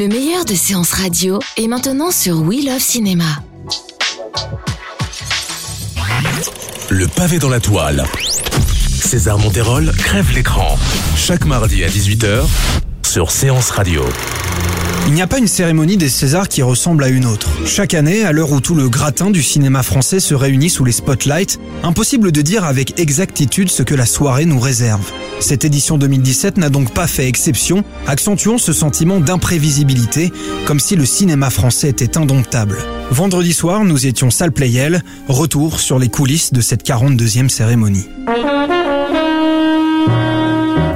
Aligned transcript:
Le 0.00 0.08
meilleur 0.08 0.46
de 0.46 0.54
séances 0.54 0.92
radio 0.92 1.40
est 1.58 1.68
maintenant 1.68 2.10
sur 2.10 2.40
We 2.40 2.64
Love 2.64 2.80
Cinéma. 2.80 3.26
Le 6.88 7.06
pavé 7.06 7.38
dans 7.38 7.50
la 7.50 7.60
toile. 7.60 8.04
César 8.88 9.38
Monterol 9.38 9.92
crève 9.92 10.32
l'écran. 10.32 10.78
Chaque 11.18 11.44
mardi 11.44 11.84
à 11.84 11.88
18h 11.88 12.46
sur 13.02 13.30
Séance 13.30 13.68
Radio. 13.72 14.02
Il 15.10 15.14
n'y 15.14 15.22
a 15.22 15.26
pas 15.26 15.38
une 15.38 15.48
cérémonie 15.48 15.96
des 15.96 16.08
Césars 16.08 16.46
qui 16.46 16.62
ressemble 16.62 17.02
à 17.02 17.08
une 17.08 17.26
autre. 17.26 17.50
Chaque 17.66 17.94
année, 17.94 18.22
à 18.22 18.30
l'heure 18.30 18.52
où 18.52 18.60
tout 18.60 18.76
le 18.76 18.88
gratin 18.88 19.32
du 19.32 19.42
cinéma 19.42 19.82
français 19.82 20.20
se 20.20 20.34
réunit 20.34 20.70
sous 20.70 20.84
les 20.84 20.92
spotlights, 20.92 21.58
impossible 21.82 22.30
de 22.30 22.40
dire 22.42 22.62
avec 22.62 23.00
exactitude 23.00 23.70
ce 23.70 23.82
que 23.82 23.96
la 23.96 24.06
soirée 24.06 24.44
nous 24.44 24.60
réserve. 24.60 25.10
Cette 25.40 25.64
édition 25.64 25.98
2017 25.98 26.58
n'a 26.58 26.70
donc 26.70 26.94
pas 26.94 27.08
fait 27.08 27.26
exception, 27.26 27.82
accentuant 28.06 28.56
ce 28.56 28.72
sentiment 28.72 29.18
d'imprévisibilité, 29.18 30.30
comme 30.64 30.78
si 30.78 30.94
le 30.94 31.04
cinéma 31.04 31.50
français 31.50 31.88
était 31.88 32.16
indomptable. 32.16 32.78
Vendredi 33.10 33.52
soir, 33.52 33.82
nous 33.82 34.06
étions 34.06 34.30
salle 34.30 34.52
Playel, 34.52 35.02
retour 35.26 35.80
sur 35.80 35.98
les 35.98 36.08
coulisses 36.08 36.52
de 36.52 36.60
cette 36.60 36.86
42e 36.86 37.48
cérémonie. 37.48 38.06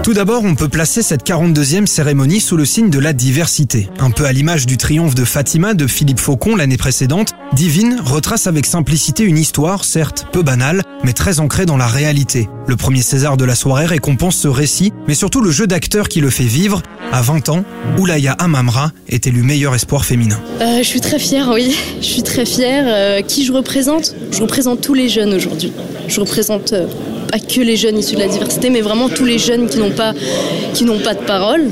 Tout 0.05 0.13
d'abord, 0.13 0.45
on 0.45 0.55
peut 0.55 0.69
placer 0.69 1.03
cette 1.03 1.27
42e 1.27 1.87
cérémonie 1.87 2.39
sous 2.39 2.59
le 2.59 2.67
signe 2.67 2.91
de 2.91 2.99
la 2.99 3.15
diversité. 3.15 3.89
Un 3.99 4.11
peu 4.11 4.27
à 4.27 4.33
l'image 4.33 4.67
du 4.67 4.77
triomphe 4.77 5.15
de 5.15 5.25
Fatima 5.25 5.73
de 5.73 5.87
Philippe 5.87 6.21
Faucon 6.21 6.57
l'année 6.57 6.77
précédente, 6.77 7.31
Divine 7.55 8.03
retrace 8.05 8.47
avec 8.47 8.67
simplicité 8.67 9.23
une 9.23 9.39
histoire, 9.39 9.87
certes 9.87 10.27
peu 10.31 10.43
banale, 10.43 10.83
mais 11.05 11.15
très 11.15 11.41
ancrée 11.41 11.65
dans 11.65 11.79
la 11.79 11.87
réalité. 11.87 12.51
Le 12.67 12.77
premier 12.77 13.01
César 13.01 13.39
de 13.39 13.47
la 13.47 13.55
soirée 13.55 13.87
récompense 13.87 14.37
ce 14.37 14.47
récit, 14.47 14.93
mais 15.09 15.15
surtout 15.15 15.41
le 15.41 15.51
jeu 15.51 15.67
d'acteur 15.67 16.11
qui 16.11 16.21
le 16.21 16.29
fait 16.29 16.45
vivre. 16.45 16.83
À 17.11 17.23
20 17.23 17.49
ans, 17.49 17.65
Oulaya 17.99 18.33
Amamra 18.33 18.93
est 19.09 19.27
élu 19.27 19.43
meilleur 19.43 19.75
espoir 19.75 20.05
féminin. 20.05 20.39
Euh, 20.61 20.79
je 20.79 20.87
suis 20.87 21.01
très 21.01 21.19
fière, 21.19 21.49
oui. 21.51 21.75
Je 22.01 22.07
suis 22.07 22.23
très 22.23 22.45
fière. 22.45 22.85
Euh, 22.87 23.23
qui 23.23 23.47
je 23.47 23.53
représente? 23.53 24.15
Je 24.33 24.43
représente 24.43 24.83
tous 24.83 24.93
les 24.93 25.09
jeunes 25.09 25.33
aujourd'hui. 25.33 25.73
Je 26.09 26.21
représente 26.21 26.75
euh, 26.75 26.87
que 27.39 27.61
les 27.61 27.77
jeunes 27.77 27.99
issus 27.99 28.15
de 28.15 28.21
la 28.21 28.29
diversité, 28.29 28.71
mais 28.71 28.81
vraiment 28.81 29.09
tous 29.09 29.25
les 29.25 29.39
jeunes 29.39 29.69
qui 29.69 29.79
n'ont 29.79 29.91
pas, 29.91 30.13
de 30.13 31.25
parole. 31.27 31.71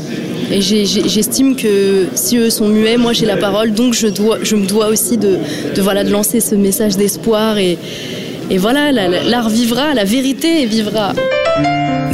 Et 0.50 0.60
j'estime 0.60 1.56
que 1.56 2.08
si 2.14 2.36
eux 2.36 2.50
sont 2.50 2.68
muets, 2.68 2.96
moi 2.98 3.12
j'ai 3.12 3.26
la 3.26 3.36
parole, 3.36 3.72
donc 3.72 3.94
je, 3.94 4.06
me 4.06 4.66
dois 4.66 4.88
aussi 4.88 5.16
de, 5.16 5.38
lancer 6.10 6.40
ce 6.40 6.54
message 6.54 6.96
d'espoir. 6.96 7.58
Et, 7.58 7.78
voilà, 8.58 8.92
la- 8.92 9.08
la- 9.08 9.22
l'art 9.22 9.48
vivra, 9.48 9.94
la 9.94 10.04
vérité 10.04 10.66
vivra. 10.66 11.14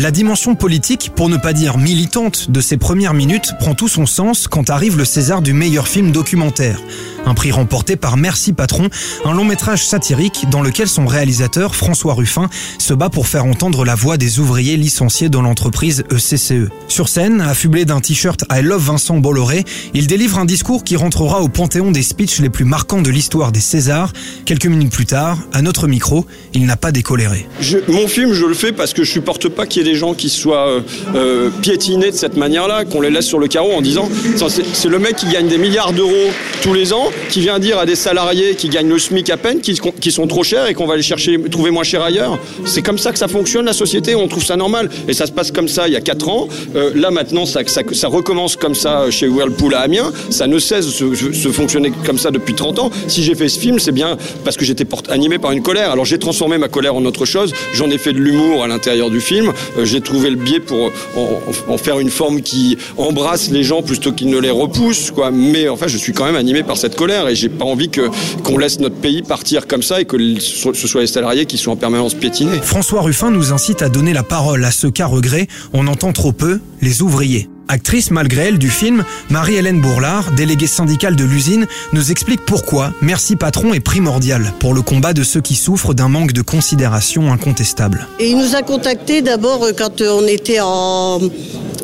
La 0.01 0.13
dimension 0.13 0.55
politique, 0.55 1.11
pour 1.17 1.29
ne 1.29 1.37
pas 1.37 1.53
dire 1.53 1.77
militante, 1.77 2.53
de 2.53 2.61
ces 2.61 2.77
premières 2.77 3.15
minutes 3.15 3.55
prend 3.59 3.75
tout 3.75 3.89
son 3.89 4.07
sens 4.07 4.47
quand 4.47 4.71
arrive 4.71 4.97
le 4.97 5.05
César 5.05 5.43
du 5.43 5.53
meilleur 5.53 5.89
film 5.89 6.13
documentaire. 6.13 6.81
Un 7.27 7.35
prix 7.35 7.51
remporté 7.51 7.97
par 7.97 8.17
Merci 8.17 8.53
Patron, 8.53 8.89
un 9.25 9.33
long 9.33 9.45
métrage 9.45 9.85
satirique 9.85 10.47
dans 10.51 10.63
lequel 10.63 10.89
son 10.89 11.07
réalisateur, 11.07 11.75
François 11.75 12.15
Ruffin, 12.15 12.49
se 12.79 12.95
bat 12.95 13.09
pour 13.09 13.27
faire 13.27 13.45
entendre 13.45 13.85
la 13.85 13.95
voix 13.95 14.17
des 14.17 14.39
ouvriers 14.39 14.77
licenciés 14.77 15.29
dans 15.29 15.43
l'entreprise 15.43 16.05
E 16.13 16.17
ECCE. 16.17 16.71
Sur 16.89 17.09
scène, 17.09 17.41
affublé 17.41 17.85
d'un 17.85 18.01
t-shirt 18.01 18.45
I 18.51 18.63
Love 18.63 18.87
Vincent 18.87 19.19
Bolloré, 19.19 19.65
il 19.95 20.07
délivre 20.07 20.39
un 20.39 20.45
discours 20.45 20.85
qui 20.85 20.97
rentrera 20.97 21.41
au 21.41 21.49
panthéon 21.49 21.91
des 21.91 22.03
speeches 22.03 22.41
les 22.41 22.51
plus 22.51 22.65
marquants 22.65 23.03
de 23.03 23.11
l'histoire 23.11 23.53
des 23.53 23.61
Césars. 23.61 24.13
Quelques 24.45 24.67
minutes 24.67 24.93
plus 24.93 25.07
tard, 25.07 25.39
à 25.53 25.63
notre 25.63 25.87
micro, 25.87 26.27
il 26.55 26.67
n'a 26.67 26.77
pas 26.77 26.93
décoléré. 26.93 27.47
Mon 27.89 28.09
film, 28.09 28.33
je 28.33 28.47
le 28.47 28.55
fais 28.55 28.73
parce 28.73 28.93
que 28.93 29.05
je 29.05 29.11
supporte 29.11 29.49
pas 29.49 29.67
qu'il 29.67 29.83
y 29.83 29.89
ait 29.89 29.93
des 29.93 29.99
gens 29.99 30.15
qui 30.15 30.29
soient 30.29 30.69
euh, 30.69 30.81
euh, 31.15 31.51
piétinés 31.63 32.11
de 32.11 32.17
cette 32.17 32.37
manière-là, 32.37 32.85
qu'on 32.85 33.01
les 33.01 33.11
laisse 33.11 33.27
sur 33.27 33.39
le 33.39 33.49
carreau 33.49 33.73
en 33.73 33.83
disant 33.83 34.09
c'est 34.37 34.89
le 34.89 34.99
mec 34.99 35.17
qui 35.17 35.27
gagne 35.27 35.49
des 35.49 35.59
milliards 35.59 35.93
d'euros 35.93 36.31
tous 36.63 36.75
les 36.75 36.93
ans, 36.93 37.08
qui 37.31 37.41
vient 37.41 37.59
dire 37.59 37.79
à 37.79 37.87
des 37.87 37.95
salariés 37.95 38.55
qui 38.55 38.69
gagnent 38.69 38.89
le 38.89 38.99
SMIC 38.99 39.31
à 39.31 39.37
peine, 39.37 39.61
qui, 39.61 39.79
qui 40.01 40.11
sont 40.11 40.27
trop 40.27 40.43
chers 40.43 40.67
et 40.67 40.75
qu'on 40.75 40.87
va 40.87 40.97
les 40.97 41.03
chercher, 41.03 41.41
trouver 41.51 41.71
moins 41.71 41.85
cher 41.85 42.03
ailleurs. 42.03 42.39
C'est 42.65 42.83
comme 42.83 42.99
ça 42.99 43.13
que 43.13 43.19
ça 43.19 43.29
fonctionne 43.29 43.65
la 43.65 43.73
société, 43.73 44.15
on 44.15 44.29
trouve 44.29 44.45
ça 44.45 44.57
normal. 44.57 44.89
Et 45.09 45.13
ça 45.13 45.27
se 45.27 45.33
passe 45.33 45.51
comme 45.51 45.69
ça 45.69 45.89
il 45.89 45.95
y 45.95 45.97
a 45.97 46.01
4 46.01 46.29
ans. 46.29 46.49
Euh, 46.77 46.93
là 46.95 47.11
maintenant, 47.11 47.45
ça, 47.47 47.61
recommence 48.09 48.57
comme 48.57 48.75
ça 48.75 49.11
chez 49.11 49.29
Whirlpool 49.29 49.75
à 49.75 49.81
Amiens. 49.81 50.13
Ça 50.31 50.47
ne 50.47 50.59
cesse 50.59 50.87
de 50.87 51.15
se, 51.33 51.49
fonctionner 51.49 51.93
comme 52.05 52.19
ça 52.19 52.31
depuis 52.31 52.55
30 52.55 52.79
ans. 52.79 52.91
Si 53.07 53.23
j'ai 53.23 53.35
fait 53.35 53.49
ce 53.49 53.59
film, 53.59 53.79
c'est 53.79 53.93
bien 53.93 54.17
parce 54.45 54.57
que 54.57 54.65
j'étais 54.65 54.87
animé 55.11 55.39
par 55.39 55.53
une 55.53 55.63
colère. 55.63 55.91
Alors 55.91 56.05
j'ai 56.05 56.19
transformé 56.19 56.59
ma 56.59 56.69
colère 56.69 56.95
en 56.95 57.05
autre 57.05 57.25
chose. 57.25 57.53
J'en 57.75 57.91
ai 57.91 57.99
fait 57.99 58.13
de 58.13 58.19
l'humour 58.19 58.65
à 58.65 58.69
l'intérieur 58.69 59.11
du 59.11 59.21
film. 59.21 59.53
Euh, 59.79 59.85
j'ai 59.85 60.01
trouvé 60.01 60.31
le 60.31 60.37
biais 60.37 60.61
pour 60.61 60.91
en, 61.17 61.73
en 61.73 61.79
faire 61.79 62.01
une 62.01 62.11
forme 62.11 62.43
qui 62.43 62.79
embrasse 62.97 63.51
les 63.51 63.63
gens 63.63 63.83
plutôt 63.83 64.13
qu'il 64.13 64.29
ne 64.31 64.39
les 64.39 64.51
repousse. 64.51 65.11
Quoi. 65.11 65.31
Mais 65.31 65.69
enfin, 65.69 65.87
je 65.87 65.97
suis 65.97 66.13
quand 66.13 66.25
même 66.25 66.37
animé 66.37 66.63
par 66.63 66.77
cette 66.77 66.97
colère 66.99 67.29
et 67.29 67.37
j'ai 67.37 67.49
pas 67.49 67.65
envie 67.65 67.91
que 67.91 68.11
qu'on 68.43 68.59
laisse 68.59 68.81
notre 68.81 68.97
pays 68.97 69.23
partir 69.23 69.69
comme 69.69 69.85
ça 69.85 70.01
et 70.01 70.05
que 70.05 70.17
ce 70.41 70.89
soit 70.89 71.03
les 71.03 71.07
salariés 71.07 71.47
qui 71.47 71.57
soient 71.57 71.75
en 71.75 71.77
permanence 71.77 72.15
piétinés. 72.15 72.59
François 72.61 73.03
Ruffin 73.03 73.31
nous 73.31 73.53
incite 73.53 73.83
à 73.83 73.89
donner 73.89 74.13
la 74.13 74.25
parole 74.25 74.65
à 74.65 74.73
ceux 74.73 74.91
qu'à 74.91 75.07
regret, 75.07 75.47
on 75.73 75.87
entend 75.87 76.13
trop 76.13 76.33
peu, 76.33 76.61
les 76.83 77.01
ouvriers. 77.03 77.49
Actrice 77.71 78.11
malgré 78.11 78.47
elle 78.47 78.59
du 78.59 78.71
film, 78.71 79.05
Marie-Hélène 79.29 79.81
Bourlard, 79.81 80.33
déléguée 80.33 80.67
syndicale 80.67 81.15
de 81.15 81.25
l'usine, 81.25 81.67
nous 81.93 82.11
explique 82.11 82.41
pourquoi 82.47 82.93
Merci 83.03 83.37
Patron 83.37 83.75
est 83.75 83.81
primordial 83.81 84.53
pour 84.59 84.73
le 84.75 84.81
combat 84.81 85.13
de 85.13 85.23
ceux 85.23 85.43
qui 85.43 85.55
souffrent 85.55 85.93
d'un 85.93 86.09
manque 86.09 86.33
de 86.33 86.43
considération 86.43 87.31
incontestable. 87.31 88.09
Et 88.19 88.31
il 88.31 88.39
nous 88.39 88.57
a 88.57 88.63
contactés 88.63 89.21
d'abord 89.21 89.65
euh, 89.65 89.73
quand 89.77 90.01
euh, 90.01 90.19
on 90.19 90.27
était 90.27 90.61
en, 90.61 91.21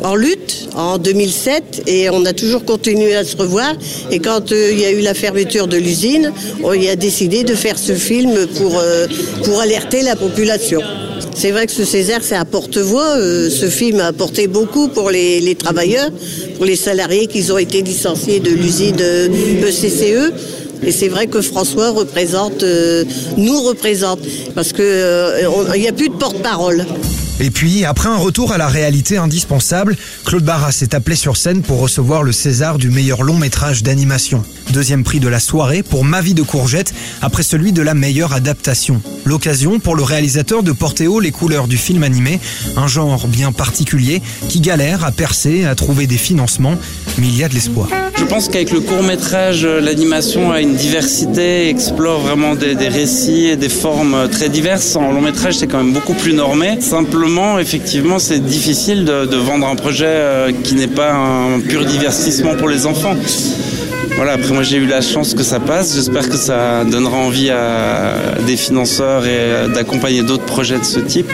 en 0.05 0.15
lutte 0.15 0.69
en 0.77 0.99
2007 0.99 1.83
et 1.87 2.11
on 2.11 2.25
a 2.27 2.33
toujours 2.33 2.65
continué 2.65 3.17
à 3.17 3.25
se 3.25 3.37
revoir. 3.37 3.73
Et 4.11 4.19
quand 4.21 4.53
euh, 4.53 4.71
il 4.73 4.79
y 4.81 4.85
a 4.85 4.91
eu 4.93 5.01
la 5.01 5.15
fermeture 5.15 5.67
de 5.67 5.77
l'usine, 5.77 6.31
on 6.63 6.71
a 6.71 6.97
décidé 6.97 7.43
de 7.43 7.55
faire 7.55 7.79
ce 7.79 7.93
film 7.95 8.47
pour, 8.59 8.79
euh, 8.79 9.07
pour 9.45 9.61
alerter 9.61 10.03
la 10.03 10.15
population. 10.17 10.81
C'est 11.35 11.51
vrai 11.51 11.67
que 11.67 11.73
ce 11.73 11.85
Césaire, 11.85 12.21
c'est 12.23 12.37
un 12.37 12.45
porte-voix. 12.45 13.17
Euh, 13.17 13.49
ce 13.51 13.67
film 13.67 13.99
a 14.01 14.07
apporté 14.07 14.47
beaucoup 14.47 14.89
pour 14.89 15.11
les, 15.11 15.55
travailleurs, 15.57 16.11
pour 16.57 16.65
les 16.67 16.77
salariés 16.77 17.27
qui 17.27 17.51
ont 17.51 17.59
été 17.59 17.83
licenciés 17.83 18.41
de 18.41 18.51
l'usine 18.51 18.97
ECCE. 19.67 20.33
Et 20.87 20.93
c'est 20.93 21.09
vrai 21.09 21.29
que 21.29 21.41
François 21.41 21.91
représente, 21.91 22.63
nous 23.39 23.61
représente, 23.63 24.19
parce 24.55 24.73
que 24.75 24.83
euh, 24.83 25.49
on- 25.49 25.73
il 25.75 25.81
n'y 25.81 25.89
a 25.89 25.93
plus 25.93 26.11
de 26.11 26.15
porte-parole. 26.15 26.85
Et 27.41 27.51
puis, 27.51 27.85
après 27.85 28.09
un 28.09 28.17
retour 28.17 28.53
à 28.53 28.59
la 28.59 28.69
réalité 28.69 29.17
indispensable, 29.17 29.97
Claude 30.25 30.45
Barras 30.45 30.79
est 30.83 30.95
appelé 30.95 31.17
sur 31.17 31.37
scène 31.37 31.63
pour 31.63 31.81
recevoir 31.81 32.23
le 32.23 32.31
César 32.31 32.79
du 32.79 32.91
meilleur 32.91 33.23
long 33.23 33.37
métrage 33.39 33.83
d'animation. 33.83 34.45
Deuxième 34.73 35.03
prix 35.03 35.19
de 35.19 35.29
la 35.29 35.41
soirée 35.41 35.83
pour 35.83 36.05
Ma 36.05 36.21
vie 36.21 36.35
de 36.35 36.43
courgette, 36.43 36.95
après 37.23 37.43
celui 37.43 37.73
de 37.73 37.83
la 37.83 37.95
meilleure 37.95 38.33
adaptation. 38.33 39.03
L'occasion 39.25 39.81
pour 39.81 39.97
le 39.97 40.03
réalisateur 40.03 40.63
de 40.63 40.73
porter 40.73 41.09
haut 41.09 41.21
les 41.21 41.33
couleurs 41.33 41.67
du 41.67 41.77
film 41.77 42.03
animé, 42.03 42.39
un 42.77 42.87
genre 42.87 43.27
bien 43.27 43.53
particulier 43.53 44.23
qui 44.49 44.61
galère 44.61 45.05
à 45.05 45.11
percer, 45.11 45.65
à 45.65 45.75
trouver 45.75 46.07
des 46.07 46.19
financements, 46.19 46.77
mais 47.19 47.27
il 47.27 47.37
y 47.37 47.43
a 47.43 47.49
de 47.49 47.55
l'espoir. 47.55 47.89
Je 48.17 48.25
pense 48.25 48.49
qu'avec 48.49 48.71
le 48.71 48.81
court 48.81 49.03
métrage, 49.03 49.65
euh, 49.65 49.81
l'animation 49.81 50.53
a 50.53 50.61
une 50.61 50.77
diversité, 50.77 51.69
explore 51.69 52.21
vraiment 52.21 52.55
des, 52.55 52.75
des 52.75 52.89
récits 52.89 53.47
et 53.47 53.57
des 53.57 53.69
formes 53.69 54.15
euh, 54.15 54.29
très 54.29 54.49
diverses. 54.49 54.95
En 54.95 55.11
long 55.11 55.21
métrage, 55.21 55.55
c'est 55.55 55.67
quand 55.67 55.79
même 55.79 55.93
beaucoup 55.93 56.15
plus 56.15 56.33
normé. 56.33 56.79
Effectivement, 57.59 58.19
c'est 58.19 58.41
difficile 58.41 59.05
de, 59.05 59.25
de 59.25 59.37
vendre 59.37 59.67
un 59.67 59.77
projet 59.77 60.07
euh, 60.07 60.53
qui 60.63 60.75
n'est 60.75 60.87
pas 60.89 61.13
un 61.13 61.61
pur 61.61 61.85
divertissement 61.85 62.55
pour 62.57 62.69
les 62.69 62.87
enfants. 62.87 63.17
Voilà, 64.17 64.33
après 64.35 64.53
moi 64.53 64.63
j'ai 64.63 64.77
eu 64.77 64.87
la 64.87 65.01
chance 65.01 65.35
que 65.35 65.43
ça 65.43 65.59
passe. 65.59 65.95
J'espère 65.95 66.29
que 66.29 66.37
ça 66.37 66.85
donnera 66.85 67.17
envie 67.17 67.51
à 67.51 68.15
des 68.47 68.57
financeurs 68.57 69.27
et 69.27 69.31
euh, 69.31 69.69
d'accompagner 69.69 70.23
d'autres 70.23 70.45
projets 70.45 70.79
de 70.79 70.85
ce 70.85 71.01
type. 71.01 71.31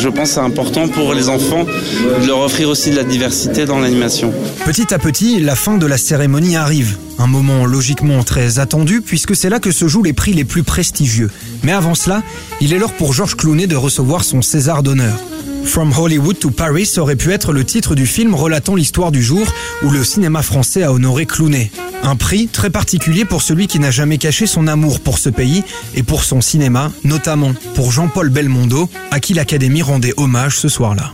Je 0.00 0.08
pense 0.08 0.30
que 0.30 0.34
c'est 0.34 0.40
important 0.40 0.88
pour 0.88 1.12
les 1.12 1.28
enfants 1.28 1.64
de 1.64 2.26
leur 2.26 2.40
offrir 2.40 2.70
aussi 2.70 2.90
de 2.90 2.96
la 2.96 3.04
diversité 3.04 3.66
dans 3.66 3.78
l'animation. 3.78 4.32
Petit 4.64 4.94
à 4.94 4.98
petit, 4.98 5.40
la 5.40 5.54
fin 5.54 5.76
de 5.76 5.86
la 5.86 5.98
cérémonie 5.98 6.56
arrive. 6.56 6.96
Un 7.18 7.26
moment 7.26 7.66
logiquement 7.66 8.22
très 8.22 8.58
attendu 8.58 9.02
puisque 9.02 9.36
c'est 9.36 9.50
là 9.50 9.60
que 9.60 9.70
se 9.70 9.86
jouent 9.86 10.02
les 10.02 10.14
prix 10.14 10.32
les 10.32 10.44
plus 10.44 10.62
prestigieux. 10.62 11.30
Mais 11.62 11.72
avant 11.72 11.94
cela, 11.94 12.22
il 12.62 12.72
est 12.72 12.78
l'heure 12.78 12.94
pour 12.94 13.12
Georges 13.12 13.36
Clooney 13.36 13.66
de 13.66 13.76
recevoir 13.76 14.24
son 14.24 14.40
César 14.40 14.82
d'honneur. 14.82 15.18
From 15.64 15.92
Hollywood 15.96 16.38
to 16.38 16.50
Paris 16.50 16.90
aurait 16.98 17.16
pu 17.16 17.32
être 17.32 17.52
le 17.52 17.64
titre 17.64 17.94
du 17.94 18.06
film 18.06 18.34
relatant 18.34 18.74
l'histoire 18.74 19.10
du 19.12 19.22
jour 19.22 19.46
où 19.82 19.90
le 19.90 20.04
cinéma 20.04 20.42
français 20.42 20.82
a 20.82 20.92
honoré 20.92 21.26
Clooney. 21.26 21.70
Un 22.04 22.16
prix 22.16 22.48
très 22.48 22.68
particulier 22.68 23.24
pour 23.24 23.42
celui 23.42 23.68
qui 23.68 23.78
n'a 23.78 23.92
jamais 23.92 24.18
caché 24.18 24.48
son 24.48 24.66
amour 24.66 24.98
pour 24.98 25.18
ce 25.18 25.28
pays 25.28 25.62
et 25.94 26.02
pour 26.02 26.24
son 26.24 26.40
cinéma, 26.40 26.90
notamment 27.04 27.54
pour 27.76 27.92
Jean-Paul 27.92 28.28
Belmondo, 28.28 28.88
à 29.12 29.20
qui 29.20 29.34
l'Académie 29.34 29.82
rendait 29.82 30.12
hommage 30.16 30.58
ce 30.58 30.68
soir-là. 30.68 31.12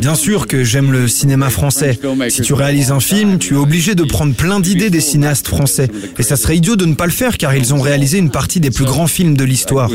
Bien 0.00 0.14
sûr 0.14 0.46
que 0.46 0.62
j'aime 0.62 0.92
le 0.92 1.08
cinéma 1.08 1.50
français. 1.50 1.98
Si 2.28 2.42
tu 2.42 2.54
réalises 2.54 2.92
un 2.92 3.00
film, 3.00 3.38
tu 3.38 3.54
es 3.54 3.56
obligé 3.56 3.96
de 3.96 4.04
prendre 4.04 4.34
plein 4.34 4.60
d'idées 4.60 4.90
des 4.90 5.00
cinéastes 5.00 5.48
français. 5.48 5.88
Et 6.16 6.22
ça 6.22 6.36
serait 6.36 6.56
idiot 6.56 6.76
de 6.76 6.86
ne 6.86 6.94
pas 6.94 7.06
le 7.06 7.12
faire 7.12 7.38
car 7.38 7.54
ils 7.56 7.74
ont 7.74 7.80
réalisé 7.80 8.18
une 8.18 8.30
partie 8.30 8.60
des 8.60 8.70
plus 8.70 8.84
grands 8.84 9.08
films 9.08 9.36
de 9.36 9.44
l'histoire. 9.44 9.90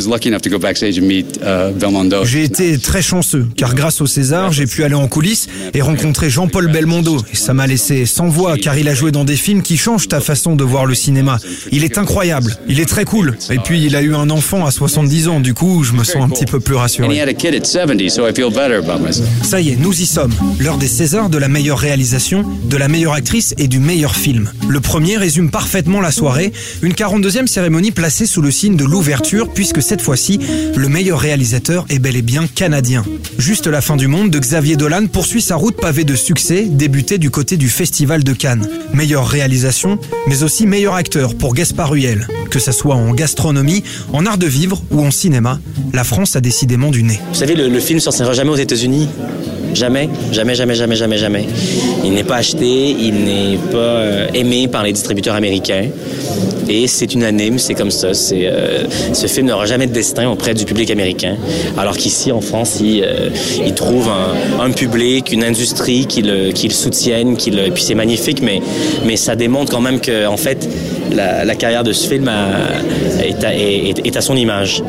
J'ai 2.23 2.43
été 2.43 2.77
très 2.77 3.01
chanceux 3.01 3.47
car 3.55 3.75
grâce 3.75 4.01
au 4.01 4.07
César, 4.07 4.51
j'ai 4.51 4.65
pu 4.65 4.83
aller 4.83 4.95
en 4.95 5.07
coulisses 5.07 5.47
et 5.73 5.81
rencontrer 5.81 6.29
Jean-Paul 6.29 6.71
Belmondo. 6.71 7.17
Et 7.31 7.35
ça 7.35 7.53
m'a 7.53 7.67
laissé 7.67 8.05
sans 8.05 8.27
voix 8.27 8.57
car 8.57 8.77
il 8.77 8.87
a 8.87 8.93
joué 8.93 9.11
dans 9.11 9.23
des 9.25 9.35
films 9.35 9.61
qui 9.61 9.77
changent 9.77 10.07
ta 10.07 10.19
façon 10.19 10.55
de 10.55 10.63
voir 10.63 10.85
le 10.85 10.95
cinéma. 10.95 11.37
Il 11.71 11.83
est 11.83 11.97
incroyable, 11.97 12.55
il 12.67 12.79
est 12.79 12.85
très 12.85 13.05
cool. 13.05 13.37
Et 13.49 13.57
puis 13.59 13.83
il 13.83 13.95
a 13.95 14.01
eu 14.01 14.15
un 14.15 14.29
enfant 14.29 14.65
à 14.65 14.71
70 14.71 15.27
ans, 15.27 15.39
du 15.39 15.53
coup 15.53 15.83
je 15.83 15.93
me 15.93 16.03
sens 16.03 16.23
un 16.23 16.29
petit 16.29 16.45
peu 16.45 16.59
plus 16.59 16.75
rassuré. 16.75 17.07
Ça 19.43 19.61
y 19.61 19.69
est, 19.69 19.75
nous 19.75 19.99
y 20.01 20.05
sommes. 20.05 20.33
L'heure 20.59 20.77
des 20.77 20.87
Césars 20.87 21.29
de 21.29 21.37
la 21.37 21.47
meilleure 21.47 21.79
réalisation, 21.79 22.45
de 22.63 22.77
la 22.77 22.87
meilleure 22.87 23.13
actrice 23.13 23.53
et 23.57 23.67
du 23.67 23.79
meilleur 23.79 24.15
film. 24.15 24.51
Le 24.67 24.79
premier 24.79 25.17
résume 25.17 25.49
parfaitement 25.49 26.01
la 26.01 26.11
soirée, 26.11 26.51
une 26.81 26.93
42e 26.93 27.47
cérémonie 27.47 27.91
placée 27.91 28.25
sous 28.25 28.41
le 28.41 28.51
signe 28.51 28.75
de 28.75 28.85
l'ouverture 28.85 29.49
puisque 29.53 29.81
cette 29.81 30.01
fois-ci, 30.01 30.39
le 30.75 30.87
meilleur 30.87 31.19
réalisateur 31.19 31.85
est 31.91 31.99
bel 31.99 32.15
et 32.15 32.21
bien 32.21 32.47
canadien. 32.47 33.03
Juste 33.37 33.67
la 33.67 33.81
fin 33.81 33.97
du 33.97 34.07
monde 34.07 34.29
de 34.29 34.39
Xavier 34.39 34.77
Dolan 34.77 35.07
poursuit 35.07 35.41
sa 35.41 35.57
route 35.57 35.75
pavée 35.75 36.05
de 36.05 36.15
succès, 36.15 36.65
débutée 36.65 37.17
du 37.17 37.29
côté 37.29 37.57
du 37.57 37.69
Festival 37.69 38.23
de 38.23 38.33
Cannes. 38.33 38.67
Meilleure 38.93 39.27
réalisation, 39.27 39.99
mais 40.27 40.43
aussi 40.43 40.67
meilleur 40.67 40.95
acteur 40.95 41.35
pour 41.35 41.53
Gaspard 41.53 41.93
Huel. 41.93 42.27
Que 42.49 42.59
ça 42.59 42.71
soit 42.71 42.95
en 42.95 43.13
gastronomie, 43.13 43.83
en 44.13 44.25
art 44.25 44.37
de 44.37 44.47
vivre 44.47 44.81
ou 44.89 45.01
en 45.01 45.11
cinéma, 45.11 45.59
la 45.93 46.03
France 46.03 46.35
a 46.35 46.41
décidément 46.41 46.91
du 46.91 47.03
nez. 47.03 47.19
Vous 47.29 47.35
savez, 47.35 47.55
le, 47.55 47.79
film 47.79 47.97
ne 47.97 48.01
sortira 48.01 48.33
jamais 48.33 48.51
aux 48.51 48.55
États-Unis. 48.55 49.09
Jamais, 49.73 50.09
jamais, 50.31 50.55
jamais, 50.55 50.75
jamais, 50.75 50.95
jamais, 50.95 51.17
jamais. 51.17 51.45
Il 52.03 52.13
n'est 52.13 52.23
pas 52.23 52.37
acheté, 52.37 52.89
il 52.89 53.23
n'est 53.23 53.57
pas 53.71 53.77
euh, 53.77 54.27
aimé 54.33 54.67
par 54.67 54.83
les 54.83 54.93
distributeurs 54.93 55.35
américains. 55.35 55.85
Et 56.69 56.87
c'est 56.87 57.13
unanime, 57.13 57.59
c'est 57.59 57.73
comme 57.73 57.91
ça. 57.91 58.07
Euh, 58.33 58.83
ce 59.13 59.27
film 59.27 59.47
n'aura 59.47 59.65
jamais 59.65 59.87
de 59.87 59.93
destin 59.93 60.29
auprès 60.29 60.53
du 60.53 60.65
public 60.65 60.89
américain. 60.91 61.35
Alors 61.77 61.97
qu'ici, 61.97 62.31
en 62.31 62.41
France, 62.41 62.79
il, 62.81 63.03
euh, 63.03 63.29
trouve 63.75 64.09
un, 64.59 64.71
public, 64.71 65.31
une 65.31 65.43
industrie 65.43 66.05
qui 66.05 66.21
le, 66.21 66.51
qui 66.51 66.69
soutienne. 66.69 67.33
Et 67.33 67.71
puis 67.71 67.83
c'est 67.83 67.95
magnifique, 67.95 68.41
mais, 68.41 68.61
ça 69.17 69.35
démontre 69.35 69.71
quand 69.71 69.81
même 69.81 69.99
que, 69.99 70.25
en 70.27 70.37
fait, 70.37 70.69
la, 71.11 71.55
carrière 71.55 71.83
de 71.83 71.93
ce 71.93 72.07
film 72.07 72.29
est, 73.43 74.17
à, 74.17 74.21
son 74.21 74.35
image. 74.35 74.83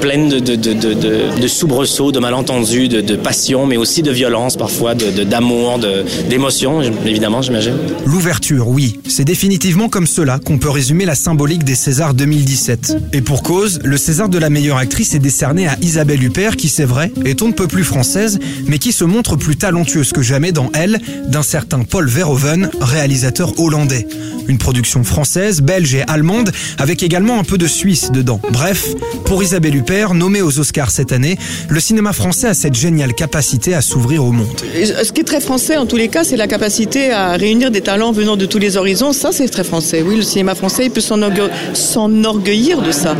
Pleine 0.00 0.28
de, 0.28 0.54
de, 0.56 1.48
soubresauts, 1.48 2.12
de 2.12 2.18
malentendus, 2.18 2.88
de, 2.88 3.00
de 3.00 3.16
passion, 3.16 3.66
mais 3.66 3.76
aussi 3.76 4.02
de 4.02 4.10
violence 4.10 4.56
parfois, 4.56 4.94
d'amour, 4.94 5.80
d'émotion, 6.28 6.80
évidemment, 7.04 7.42
j'imagine. 7.42 7.74
L'ouverture, 8.06 8.68
oui. 8.68 9.00
C'est 9.08 9.24
définitivement 9.24 9.88
comme 9.88 10.06
cela 10.06 10.38
qu'on 10.38 10.58
peut 10.58 10.70
résumer 10.70 11.04
la 11.04 11.14
symbolique 11.14 11.64
des 11.64 11.74
Césars 11.74 12.14
2017. 12.14 12.96
Et 13.12 13.20
pour 13.20 13.42
cause, 13.42 13.80
le 13.84 13.96
César 13.96 14.28
de 14.28 14.38
la 14.38 14.50
meilleure 14.50 14.78
actrice 14.78 15.14
est 15.14 15.18
décerné 15.18 15.66
à 15.66 15.76
Isabelle 15.82 16.22
Huppert, 16.22 16.56
qui 16.56 16.68
c'est 16.68 16.84
vrai, 16.84 17.12
est 17.24 17.42
on 17.42 17.48
ne 17.48 17.52
peut 17.52 17.68
plus 17.68 17.84
française, 17.84 18.38
mais 18.66 18.78
qui 18.78 18.92
se 18.92 19.04
montre 19.04 19.36
plus 19.36 19.56
talentueuse 19.56 20.12
que 20.12 20.22
jamais 20.22 20.52
dans 20.52 20.70
Elle, 20.74 21.00
d'un 21.26 21.42
certain 21.42 21.80
Paul 21.80 22.08
Verhoeven, 22.08 22.70
réalisateur 22.80 23.58
hollandais. 23.60 24.06
Une 24.48 24.58
production 24.58 25.04
française, 25.04 25.60
belge 25.60 25.94
et 25.94 26.02
allemande, 26.02 26.52
avec 26.78 27.02
également 27.02 27.38
un 27.38 27.44
peu 27.44 27.58
de 27.58 27.66
Suisse 27.66 27.97
dedans. 28.12 28.40
Bref, 28.50 28.94
pour 29.24 29.42
Isabelle 29.42 29.76
Huppert, 29.76 30.14
nommée 30.14 30.42
aux 30.42 30.58
Oscars 30.58 30.90
cette 30.90 31.12
année, 31.12 31.38
le 31.68 31.80
cinéma 31.80 32.12
français 32.12 32.48
a 32.48 32.54
cette 32.54 32.74
géniale 32.74 33.14
capacité 33.14 33.74
à 33.74 33.80
s'ouvrir 33.80 34.24
au 34.24 34.32
monde. 34.32 34.48
Ce 34.74 35.12
qui 35.12 35.20
est 35.20 35.24
très 35.24 35.40
français 35.40 35.76
en 35.76 35.86
tous 35.86 35.96
les 35.96 36.08
cas, 36.08 36.24
c'est 36.24 36.36
la 36.36 36.46
capacité 36.46 37.10
à 37.10 37.32
réunir 37.32 37.70
des 37.70 37.80
talents 37.80 38.12
venant 38.12 38.36
de 38.36 38.46
tous 38.46 38.58
les 38.58 38.76
horizons. 38.76 39.12
Ça, 39.12 39.30
c'est 39.32 39.48
très 39.48 39.64
français. 39.64 40.04
Oui, 40.06 40.16
le 40.16 40.22
cinéma 40.22 40.54
français, 40.54 40.86
il 40.86 40.90
peut 40.90 41.00
s'enorgueillir 41.00 42.82
de 42.82 42.92
ça, 42.92 43.16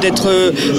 d'être 0.00 0.28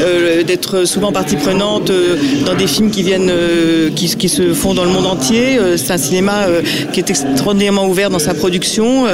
euh, 0.03 0.43
d'être 0.43 0.85
souvent 0.85 1.11
partie 1.11 1.35
prenante 1.35 1.89
euh, 1.89 2.17
dans 2.45 2.55
des 2.55 2.67
films 2.67 2.91
euh, 2.97 3.89
qui, 3.95 4.15
qui, 4.15 4.29
se 4.29 4.53
font 4.53 4.73
dans 4.73 4.83
le 4.83 4.91
monde 4.91 5.05
entier. 5.05 5.59
C'est 5.77 5.91
un 5.91 5.97
cinéma 5.97 6.47
qui 6.91 6.99
est 6.99 7.09
extraordinairement 7.09 7.87
ouvert 7.87 8.09
dans 8.09 8.19
sa 8.19 8.33
production. 8.33 9.05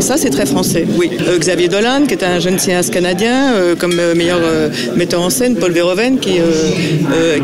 Ça, 0.00 0.16
c'est 0.16 0.30
très 0.30 0.46
français. 0.46 0.86
Oui. 0.96 1.10
Xavier 1.38 1.68
Dolan, 1.68 2.04
qui 2.06 2.14
est 2.14 2.24
un 2.24 2.38
jeune 2.38 2.58
cinéaste 2.58 2.92
canadien, 2.92 3.53
comme 3.78 3.94
meilleur 4.14 4.40
metteur 4.96 5.20
en 5.20 5.30
scène, 5.30 5.56
Paul 5.56 5.72
Verhoeven, 5.72 6.18
qui, 6.18 6.38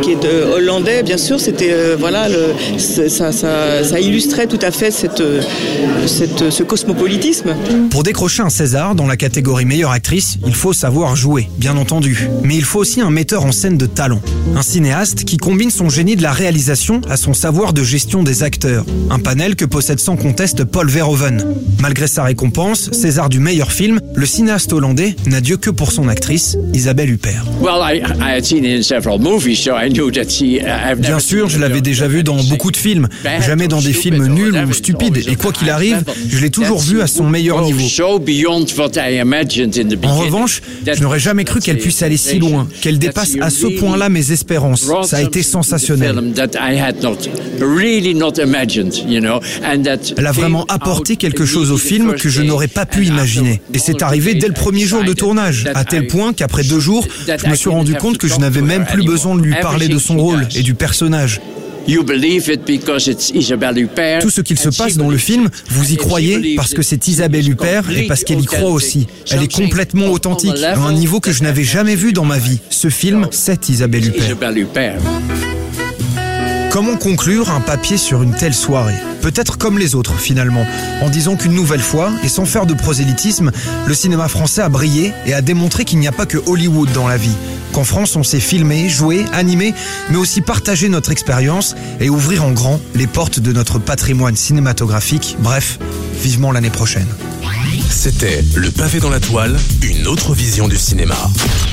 qui 0.02 0.10
est 0.10 0.26
hollandais, 0.54 1.02
bien 1.02 1.16
sûr. 1.16 1.40
C'était 1.40 1.94
voilà, 1.98 2.28
le, 2.28 2.78
ça, 2.78 3.32
ça, 3.32 3.84
ça, 3.84 4.00
illustrait 4.00 4.46
tout 4.46 4.58
à 4.62 4.70
fait 4.70 4.90
cette, 4.90 5.22
cette, 6.06 6.50
ce 6.50 6.62
cosmopolitisme. 6.62 7.54
Pour 7.90 8.02
décrocher 8.02 8.42
un 8.42 8.50
César 8.50 8.94
dans 8.94 9.06
la 9.06 9.16
catégorie 9.16 9.64
meilleure 9.64 9.90
actrice, 9.90 10.38
il 10.46 10.54
faut 10.54 10.72
savoir 10.72 11.16
jouer, 11.16 11.48
bien 11.58 11.76
entendu. 11.76 12.28
Mais 12.42 12.56
il 12.56 12.64
faut 12.64 12.80
aussi 12.80 13.00
un 13.00 13.10
metteur 13.10 13.44
en 13.44 13.52
scène 13.52 13.76
de 13.76 13.86
talent. 13.86 14.20
Un 14.56 14.62
cinéaste 14.62 15.24
qui 15.24 15.36
combine 15.36 15.70
son 15.70 15.88
génie 15.88 16.16
de 16.16 16.22
la 16.22 16.32
réalisation 16.32 17.00
à 17.08 17.16
son 17.16 17.34
savoir 17.34 17.72
de 17.72 17.82
gestion 17.82 18.22
des 18.22 18.42
acteurs. 18.42 18.84
Un 19.10 19.18
panel 19.18 19.56
que 19.56 19.64
possède 19.64 20.00
sans 20.00 20.16
conteste 20.16 20.64
Paul 20.64 20.88
Verhoeven. 20.88 21.44
Malgré 21.80 22.06
sa 22.06 22.24
récompense, 22.24 22.90
César 22.92 23.28
du 23.28 23.40
meilleur 23.40 23.72
film, 23.72 24.00
le 24.14 24.26
cinéaste 24.26 24.72
hollandais 24.72 25.16
n'a 25.26 25.40
Dieu 25.40 25.56
que 25.56 25.70
pour 25.70 25.92
son 25.92 26.00
actrice, 26.08 26.56
Isabelle 26.75 27.11
Huppert. 27.11 27.44
Bien 30.99 31.19
sûr, 31.19 31.49
je 31.49 31.58
l'avais 31.58 31.81
déjà 31.81 32.08
vu 32.08 32.23
dans 32.23 32.43
beaucoup 32.44 32.70
de 32.70 32.76
films, 32.76 33.08
jamais 33.41 33.69
dans 33.69 33.81
des 33.81 33.93
films 33.93 34.26
nuls 34.26 34.64
ou 34.69 34.73
stupides, 34.73 35.23
et 35.29 35.37
quoi 35.37 35.52
qu'il 35.52 35.70
arrive, 35.70 36.02
je 36.29 36.38
l'ai 36.38 36.50
toujours 36.50 36.81
vu 36.81 37.00
à 37.00 37.06
son 37.06 37.29
meilleur 37.29 37.62
niveau. 37.62 37.81
En 40.02 40.19
revanche, 40.19 40.62
je 40.87 41.02
n'aurais 41.02 41.19
jamais 41.19 41.44
cru 41.44 41.61
qu'elle 41.61 41.79
puisse 41.79 42.03
aller 42.03 42.17
si 42.17 42.38
loin, 42.38 42.69
qu'elle 42.81 42.99
dépasse 42.99 43.37
à 43.41 43.50
ce 43.50 43.67
point-là 43.79 44.08
mes 44.08 44.32
espérances. 44.32 44.91
Ça 45.03 45.19
a 45.19 45.23
été 45.23 45.43
sensationnel. 45.43 46.20
Elle 50.17 50.27
a 50.27 50.32
vraiment 50.32 50.65
apporté 50.67 51.17
quelque 51.17 51.44
chose 51.44 51.70
au 51.70 51.79
film 51.79 52.15
que 52.15 52.29
je 52.29 52.43
n'aurais 52.43 52.69
pas 52.69 52.86
pu 52.86 53.06
imaginer. 53.06 53.60
Et 53.74 53.79
c'est 53.79 54.03
arrivé 54.03 54.34
dès 54.34 54.48
le 54.48 54.55
premier 54.55 54.84
jour 54.84 55.03
de 55.05 55.13
tournage, 55.13 55.67
à 55.74 55.84
tel 55.91 56.06
point 56.06 56.32
qu'après 56.32 56.63
deux 56.65 56.81
jours, 56.81 57.06
je 57.27 57.49
me 57.49 57.55
suis 57.55 57.70
rendu 57.70 57.94
compte 57.94 58.19
que 58.19 58.29
je 58.29 58.37
n'avais 58.37 58.63
même 58.63 58.87
plus 58.87 59.05
besoin 59.05 59.35
de 59.35 59.43
lui 59.43 59.55
parler 59.61 59.89
de 59.89 59.99
son 59.99 60.17
rôle 60.17 60.47
et 60.55 60.63
du 60.63 60.75
personnage. 60.75 61.41
Tout 64.20 64.31
ce 64.31 64.41
qu'il 64.43 64.59
se 64.59 64.69
passe 64.69 64.97
dans 64.97 65.09
le 65.09 65.17
film, 65.17 65.49
vous 65.70 65.93
y 65.93 65.97
croyez 65.97 66.55
parce 66.55 66.75
que 66.75 66.82
c'est 66.82 67.09
Isabelle 67.09 67.49
Huppert 67.49 67.91
et 67.91 68.06
parce 68.06 68.23
qu'elle 68.23 68.41
y 68.41 68.47
croit 68.47 68.70
aussi. 68.70 69.06
Elle 69.31 69.43
est 69.43 69.53
complètement 69.53 70.06
authentique, 70.09 70.55
à 70.63 70.79
un 70.79 70.93
niveau 70.93 71.20
que 71.20 71.32
je 71.32 71.43
n'avais 71.43 71.65
jamais 71.65 71.97
vu 71.97 72.13
dans 72.13 72.25
ma 72.25 72.39
vie. 72.39 72.59
Ce 72.70 72.89
film, 72.91 73.27
c'est 73.31 73.69
Isabelle 73.69 74.06
Huppert. 74.06 75.01
Comment 76.70 76.96
conclure 76.96 77.50
un 77.50 77.60
papier 77.60 77.96
sur 77.96 78.22
une 78.22 78.32
telle 78.32 78.55
soirée 78.55 78.94
Peut-être 79.22 79.58
comme 79.58 79.77
les 79.77 79.96
autres 79.96 80.17
finalement, 80.19 80.65
en 81.03 81.10
disant 81.10 81.34
qu'une 81.34 81.53
nouvelle 81.53 81.81
fois, 81.81 82.12
et 82.22 82.29
sans 82.29 82.44
faire 82.44 82.65
de 82.65 82.74
prosélytisme, 82.74 83.50
le 83.86 83.94
cinéma 83.94 84.29
français 84.29 84.62
a 84.62 84.69
brillé 84.69 85.12
et 85.27 85.34
a 85.34 85.43
démontré 85.43 85.84
qu'il 85.84 85.98
n'y 85.98 86.06
a 86.06 86.12
pas 86.12 86.27
que 86.27 86.39
Hollywood 86.39 86.93
dans 86.93 87.08
la 87.08 87.17
vie. 87.17 87.34
Qu'en 87.72 87.82
France, 87.82 88.15
on 88.15 88.22
sait 88.22 88.39
filmer, 88.39 88.89
jouer, 88.89 89.24
animer, 89.32 89.74
mais 90.10 90.17
aussi 90.17 90.43
partager 90.43 90.89
notre 90.89 91.10
expérience 91.10 91.74
et 91.98 92.08
ouvrir 92.08 92.44
en 92.44 92.53
grand 92.53 92.81
les 92.94 93.08
portes 93.08 93.41
de 93.41 93.53
notre 93.53 93.81
patrimoine 93.81 94.36
cinématographique. 94.36 95.36
Bref, 95.41 95.81
vivement 96.22 96.53
l'année 96.53 96.70
prochaine. 96.70 97.08
C'était 97.91 98.44
Le 98.55 98.70
pavé 98.70 99.00
dans 99.00 99.10
la 99.10 99.20
toile, 99.20 99.58
une 99.82 100.06
autre 100.06 100.34
vision 100.34 100.69
du 100.69 100.77
cinéma. 100.77 101.17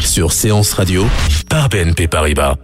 Sur 0.03 0.33
Séance 0.33 0.73
Radio, 0.73 1.05
par 1.49 1.69
BNP 1.69 2.07
Paribas. 2.07 2.55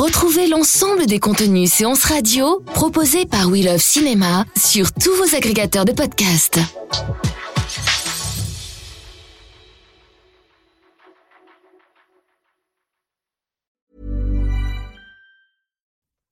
Retrouvez 0.00 0.46
l'ensemble 0.46 1.04
des 1.04 1.18
contenus 1.18 1.70
séances 1.70 2.04
radio 2.04 2.60
proposés 2.72 3.26
par 3.26 3.48
We 3.48 3.62
Love 3.66 3.82
Cinéma 3.82 4.46
sur 4.56 4.94
tous 4.94 5.14
vos 5.16 5.36
agrégateurs 5.36 5.84
de 5.84 5.92
podcasts. 5.92 6.58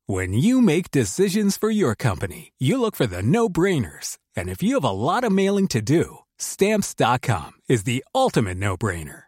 When 0.07 0.33
you 0.33 0.63
make 0.63 0.91
decisions 0.91 1.59
for 1.59 1.71
your 1.71 1.95
company, 1.95 2.53
you 2.59 2.81
look 2.81 2.97
for 2.97 3.07
the 3.07 3.21
no-brainers. 3.23 4.17
And 4.35 4.49
if 4.49 4.63
you 4.63 4.77
have 4.77 4.85
a 4.85 4.91
lot 4.91 5.25
of 5.25 5.31
mailing 5.31 5.69
to 5.69 5.83
do, 5.83 6.21
stamps.com 6.39 7.61
is 7.69 7.85
the 7.85 8.03
ultimate 8.15 8.57
no-brainer. 8.57 9.28